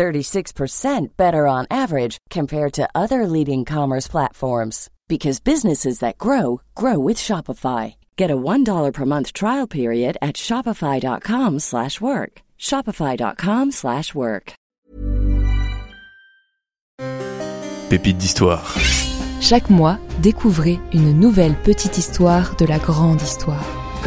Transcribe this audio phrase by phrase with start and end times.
[0.00, 6.98] 36% better on average compared to other leading commerce platforms because businesses that grow grow
[6.98, 7.96] with Shopify.
[8.16, 12.32] Get a $1 per month trial period at shopify.com/work.
[12.58, 14.54] shopify.com/work.
[17.90, 18.64] Pépite d'histoire.
[19.40, 23.66] Chaque mois, découvrez une nouvelle petite histoire de la grande histoire.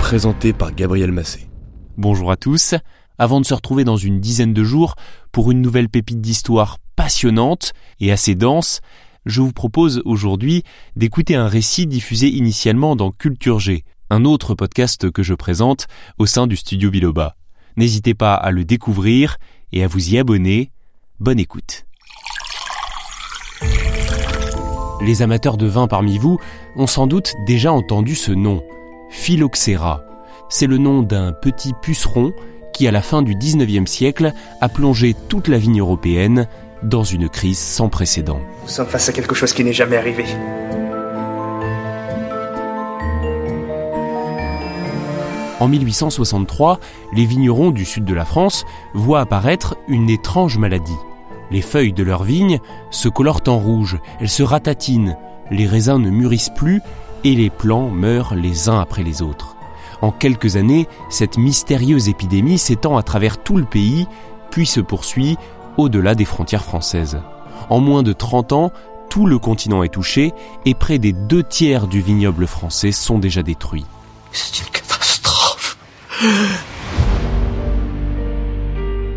[0.00, 1.48] Présenté par Gabriel Massé.
[1.96, 2.74] Bonjour à tous.
[3.18, 4.96] Avant de se retrouver dans une dizaine de jours
[5.30, 8.80] pour une nouvelle pépite d'histoire passionnante et assez dense,
[9.24, 10.64] je vous propose aujourd'hui
[10.96, 15.86] d'écouter un récit diffusé initialement dans Culture G, un autre podcast que je présente
[16.18, 17.36] au sein du studio Biloba.
[17.76, 19.36] N'hésitez pas à le découvrir
[19.72, 20.72] et à vous y abonner.
[21.20, 21.86] Bonne écoute.
[25.00, 26.38] Les amateurs de vin parmi vous
[26.76, 28.62] ont sans doute déjà entendu ce nom,
[29.10, 30.02] Phylloxera.
[30.48, 32.32] C'est le nom d'un petit puceron
[32.74, 36.46] qui, à la fin du 19e siècle, a plongé toute la vigne européenne
[36.82, 38.40] dans une crise sans précédent.
[38.64, 40.24] Nous sommes face à quelque chose qui n'est jamais arrivé.
[45.60, 46.80] En 1863,
[47.14, 50.92] les vignerons du sud de la France voient apparaître une étrange maladie.
[51.50, 52.58] Les feuilles de leurs vignes
[52.90, 55.16] se colorent en rouge, elles se ratatinent,
[55.50, 56.82] les raisins ne mûrissent plus
[57.22, 59.56] et les plants meurent les uns après les autres.
[60.02, 64.06] En quelques années, cette mystérieuse épidémie s'étend à travers tout le pays,
[64.50, 65.36] puis se poursuit
[65.76, 67.18] au-delà des frontières françaises.
[67.70, 68.72] En moins de 30 ans,
[69.10, 70.32] tout le continent est touché
[70.64, 73.86] et près des deux tiers du vignoble français sont déjà détruits.
[74.32, 75.78] C'est une catastrophe.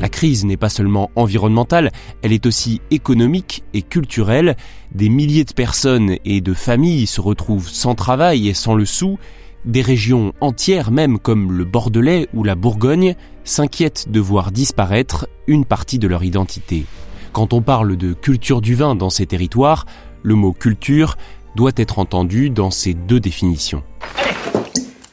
[0.00, 1.90] La crise n'est pas seulement environnementale,
[2.22, 4.56] elle est aussi économique et culturelle.
[4.92, 9.18] Des milliers de personnes et de familles se retrouvent sans travail et sans le sou.
[9.64, 13.14] Des régions entières, même comme le Bordelais ou la Bourgogne,
[13.44, 16.84] s'inquiètent de voir disparaître une partie de leur identité.
[17.32, 19.86] Quand on parle de culture du vin dans ces territoires,
[20.22, 21.16] le mot culture
[21.56, 23.82] doit être entendu dans ces deux définitions.
[24.18, 24.36] Allez,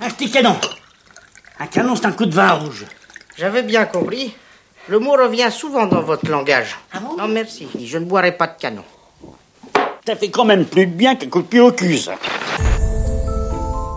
[0.02, 0.56] un petit canon.
[1.60, 2.86] Un canon, c'est un coup de vin rouge.
[3.38, 4.34] J'avais bien compris.
[4.90, 6.78] Le mot revient souvent dans votre langage.
[6.92, 7.16] Ah bon?
[7.18, 7.68] Non, merci.
[7.82, 8.84] Je ne boirai pas de canon.
[10.06, 12.16] Ça fait quand même plus de bien qu'un coup de pied au cul, ça.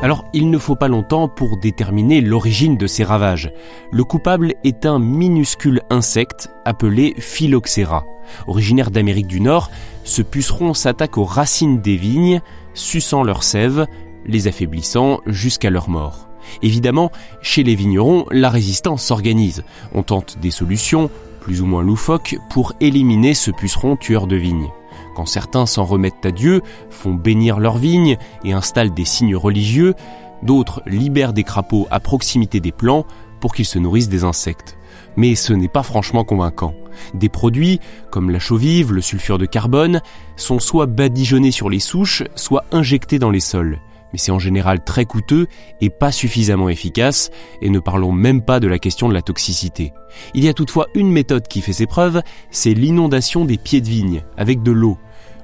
[0.04, 3.50] Alors, il ne faut pas longtemps pour déterminer l'origine de ces ravages.
[3.90, 8.04] Le coupable est un minuscule insecte appelé Phylloxera.
[8.46, 9.70] Originaire d'Amérique du Nord,
[10.04, 12.42] ce puceron s'attaque aux racines des vignes,
[12.74, 13.86] suçant leurs sève,
[14.26, 16.28] les affaiblissant jusqu'à leur mort.
[16.60, 17.10] Évidemment,
[17.40, 19.64] chez les vignerons, la résistance s'organise.
[19.94, 21.08] On tente des solutions,
[21.40, 24.68] plus ou moins loufoques, pour éliminer ce puceron tueur de vignes.
[25.14, 29.94] Quand certains s'en remettent à Dieu, font bénir leurs vignes et installent des signes religieux,
[30.42, 33.06] d'autres libèrent des crapauds à proximité des plants
[33.40, 34.76] pour qu'ils se nourrissent des insectes.
[35.16, 36.74] Mais ce n'est pas franchement convaincant.
[37.14, 40.00] Des produits, comme la chaux vive, le sulfure de carbone,
[40.36, 43.80] sont soit badigeonnés sur les souches, soit injectés dans les sols.
[44.14, 45.48] Mais c'est en général très coûteux
[45.80, 49.92] et pas suffisamment efficace, et ne parlons même pas de la question de la toxicité.
[50.34, 53.88] Il y a toutefois une méthode qui fait ses preuves, c'est l'inondation des pieds de
[53.88, 54.98] vigne, avec de l'eau.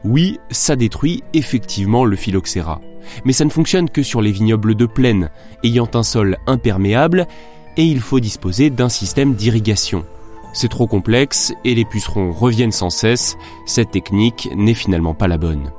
[0.05, 2.81] Oui, ça détruit effectivement le phylloxéra.
[3.25, 5.31] Mais ça ne fonctionne que sur les vignobles de plaine,
[5.65, 7.27] ayant un sol imperméable,
[7.77, 10.05] et il faut disposer d'un système d'irrigation.
[10.53, 15.39] C'est trop complexe et les pucerons reviennent sans cesse, cette technique n'est finalement pas la
[15.39, 15.73] bonne.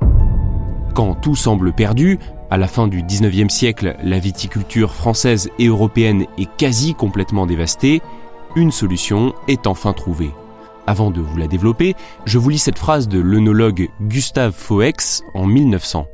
[0.94, 2.18] Quand tout semble perdu,
[2.52, 8.02] à la fin du 19e siècle, la viticulture française et européenne est quasi complètement dévastée,
[8.56, 10.32] une solution est enfin trouvée.
[10.86, 11.94] Avant de vous la développer,
[12.26, 16.06] je vous lis cette phrase de l'œnologue Gustave Foex en 1900.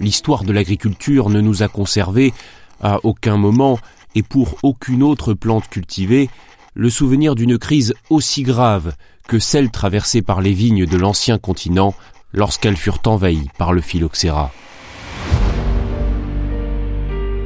[0.00, 2.32] L'histoire de l'agriculture ne nous a conservé,
[2.80, 3.78] à aucun moment
[4.14, 6.30] et pour aucune autre plante cultivée,
[6.72, 8.94] le souvenir d'une crise aussi grave
[9.28, 11.92] que celle traversée par les vignes de l'ancien continent
[12.32, 14.50] lorsqu'elles furent envahies par le phylloxéra.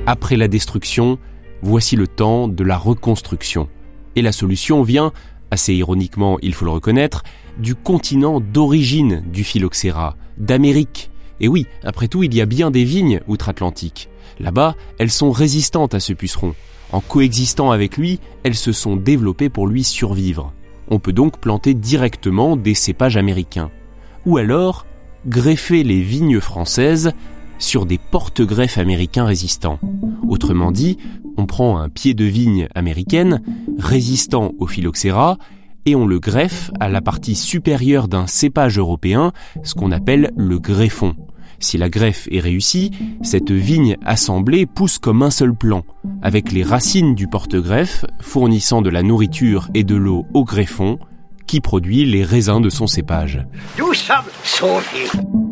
[0.08, 1.18] Après la destruction,
[1.62, 3.68] voici le temps de la reconstruction.
[4.14, 5.12] Et la solution vient,
[5.50, 7.24] assez ironiquement il faut le reconnaître,
[7.58, 11.10] du continent d'origine du phylloxéra, d'Amérique.
[11.40, 14.08] Et oui, après tout, il y a bien des vignes outre-Atlantique.
[14.38, 16.54] Là-bas, elles sont résistantes à ce puceron.
[16.92, 20.52] En coexistant avec lui, elles se sont développées pour lui survivre.
[20.88, 23.72] On peut donc planter directement des cépages américains.
[24.24, 24.86] Ou alors,
[25.26, 27.12] greffer les vignes françaises
[27.58, 29.78] sur des porte-greffes américains résistants.
[30.28, 30.98] Autrement dit,
[31.36, 33.42] on prend un pied de vigne américaine
[33.78, 35.38] résistant au phylloxéra
[35.84, 39.32] et on le greffe à la partie supérieure d'un cépage européen,
[39.62, 41.14] ce qu'on appelle le greffon.
[41.58, 42.90] Si la greffe est réussie,
[43.22, 45.84] cette vigne assemblée pousse comme un seul plan,
[46.22, 50.98] avec les racines du porte-greffe fournissant de la nourriture et de l'eau au greffon,
[51.46, 53.46] qui produit les raisins de son cépage.
[53.78, 55.45] Nous sommes sauvés.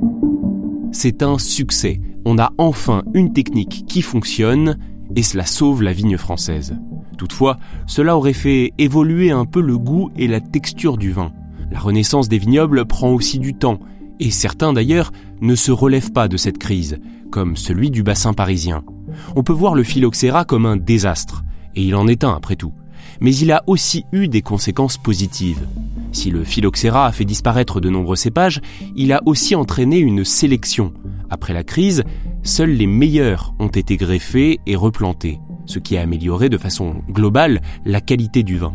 [0.96, 2.00] C'est un succès.
[2.24, 4.78] On a enfin une technique qui fonctionne
[5.16, 6.78] et cela sauve la vigne française.
[7.18, 7.58] Toutefois,
[7.88, 11.32] cela aurait fait évoluer un peu le goût et la texture du vin.
[11.72, 13.80] La renaissance des vignobles prend aussi du temps,
[14.20, 15.10] et certains d'ailleurs
[15.40, 17.00] ne se relèvent pas de cette crise,
[17.32, 18.84] comme celui du bassin parisien.
[19.34, 21.42] On peut voir le phylloxéra comme un désastre,
[21.74, 22.72] et il en est un après tout.
[23.20, 25.66] Mais il a aussi eu des conséquences positives.
[26.14, 28.60] Si le phylloxéra a fait disparaître de nombreux cépages,
[28.94, 30.94] il a aussi entraîné une sélection.
[31.28, 32.04] Après la crise,
[32.44, 37.60] seuls les meilleurs ont été greffés et replantés, ce qui a amélioré de façon globale
[37.84, 38.72] la qualité du vin.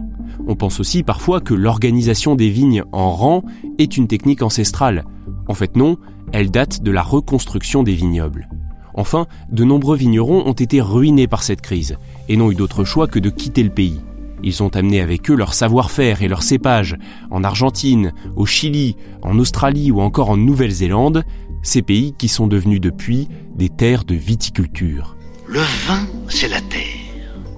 [0.48, 3.44] On pense aussi parfois que l'organisation des vignes en rang
[3.78, 5.06] est une technique ancestrale.
[5.48, 5.96] En fait non,
[6.34, 8.50] elle date de la reconstruction des vignobles.
[8.96, 11.98] Enfin, de nombreux vignerons ont été ruinés par cette crise
[12.28, 14.02] et n'ont eu d'autre choix que de quitter le pays.
[14.44, 16.98] Ils ont amené avec eux leur savoir-faire et leur cépage
[17.30, 21.24] en Argentine, au Chili, en Australie ou encore en Nouvelle-Zélande,
[21.62, 25.18] ces pays qui sont devenus depuis des terres de viticulture.
[25.48, 26.84] Le vin, c'est la terre.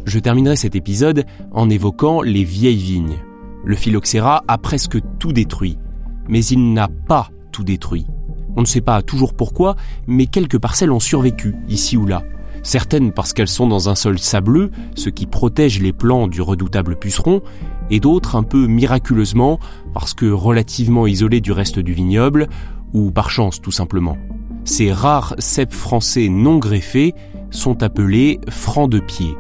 [0.06, 3.18] Je terminerai cet épisode en évoquant les vieilles vignes.
[3.64, 5.78] Le phylloxéra a presque tout détruit,
[6.28, 8.08] mais il n'a pas tout détruit.
[8.56, 9.76] On ne sait pas toujours pourquoi,
[10.08, 12.24] mais quelques parcelles ont survécu, ici ou là
[12.64, 16.96] certaines parce qu'elles sont dans un sol sableux, ce qui protège les plants du redoutable
[16.96, 17.42] puceron,
[17.90, 19.60] et d'autres un peu miraculeusement
[19.94, 22.48] parce que relativement isolées du reste du vignoble,
[22.94, 24.18] ou par chance tout simplement.
[24.64, 27.14] Ces rares cèpes français non greffés
[27.50, 29.36] sont appelés francs de pied.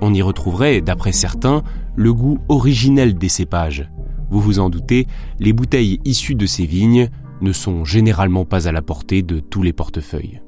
[0.00, 1.62] On y retrouverait, d'après certains,
[1.94, 3.90] le goût originel des cépages.
[4.30, 5.06] Vous vous en doutez,
[5.38, 7.08] les bouteilles issues de ces vignes
[7.40, 10.40] ne sont généralement pas à la portée de tous les portefeuilles.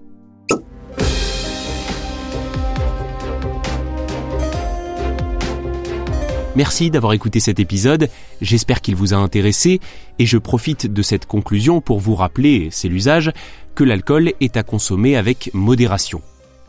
[6.56, 8.08] Merci d'avoir écouté cet épisode,
[8.40, 9.80] j'espère qu'il vous a intéressé
[10.18, 13.32] et je profite de cette conclusion pour vous rappeler, c'est l'usage,
[13.74, 16.20] que l'alcool est à consommer avec modération.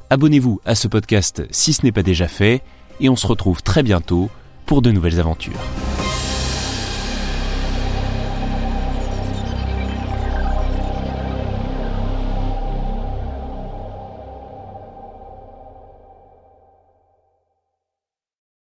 [0.09, 2.61] Abonnez-vous à ce podcast si ce n'est pas déjà fait
[2.99, 4.29] et on se retrouve très bientôt
[4.65, 5.59] pour de nouvelles aventures.